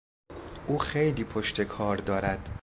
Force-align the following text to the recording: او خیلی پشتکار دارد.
او 0.67 0.77
خیلی 0.77 1.23
پشتکار 1.23 1.97
دارد. 1.97 2.49